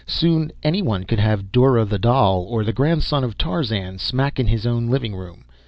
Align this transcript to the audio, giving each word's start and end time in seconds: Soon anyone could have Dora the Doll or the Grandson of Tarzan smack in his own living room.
Soon 0.07 0.51
anyone 0.63 1.03
could 1.03 1.19
have 1.19 1.51
Dora 1.51 1.85
the 1.85 1.99
Doll 1.99 2.41
or 2.49 2.63
the 2.63 2.73
Grandson 2.73 3.23
of 3.23 3.37
Tarzan 3.37 3.99
smack 3.99 4.39
in 4.39 4.47
his 4.47 4.65
own 4.65 4.87
living 4.89 5.15
room. 5.15 5.43